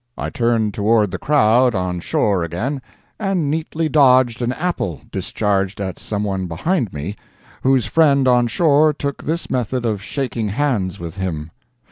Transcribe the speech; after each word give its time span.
I 0.17 0.31
turned 0.31 0.73
toward 0.73 1.11
the 1.11 1.19
crowd 1.19 1.75
on 1.75 1.99
shore 1.99 2.43
again, 2.43 2.81
and 3.19 3.51
neatly 3.51 3.87
dodged 3.87 4.41
an 4.41 4.51
apple 4.51 5.01
discharged 5.11 5.79
at 5.79 5.99
someone 5.99 6.47
behind 6.47 6.91
me, 6.91 7.15
whose 7.61 7.85
friend 7.85 8.27
on 8.27 8.47
shore 8.47 8.93
took 8.93 9.21
this 9.23 9.51
method 9.51 9.85
of 9.85 10.01
shaking 10.01 10.47
hands 10.49 10.99
with 10.99 11.17
him. 11.17 11.51